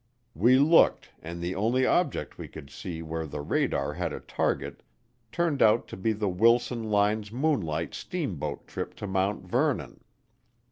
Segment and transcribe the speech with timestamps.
[0.33, 4.81] We looked and the only object we could see where the radar had a target
[5.31, 10.03] turned out to be the Wilson Lines moonlight steamboat trip to Mount Vernon.